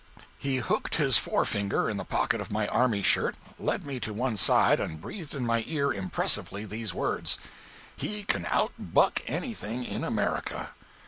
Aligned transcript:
He 0.39 0.57
hooked 0.57 0.95
his 0.95 1.19
forefinger 1.19 1.87
in 1.87 1.97
the 1.97 2.03
pocket 2.03 2.41
of 2.41 2.49
my 2.49 2.67
army 2.69 3.03
shirt, 3.03 3.35
led 3.59 3.85
me 3.85 3.99
to 3.99 4.11
one 4.13 4.35
side, 4.35 4.79
and 4.79 4.99
breathed 4.99 5.35
in 5.35 5.45
my 5.45 5.63
ear 5.67 5.93
impressively 5.93 6.65
these 6.65 6.91
words: 6.91 7.37
"He 7.95 8.23
can 8.23 8.47
out 8.47 8.71
buck 8.79 9.21
anything 9.27 9.83
in 9.83 10.03
America!" 10.03 10.73